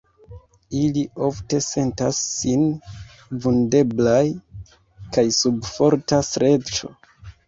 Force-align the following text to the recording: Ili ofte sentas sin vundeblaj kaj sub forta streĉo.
Ili 0.77 1.01
ofte 1.25 1.57
sentas 1.65 2.21
sin 2.37 2.63
vundeblaj 3.43 4.23
kaj 5.19 5.25
sub 5.41 5.61
forta 5.73 6.21
streĉo. 6.29 6.91